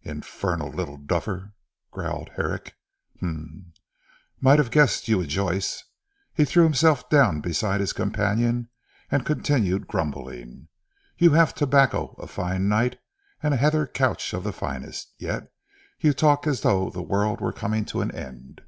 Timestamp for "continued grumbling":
9.26-10.68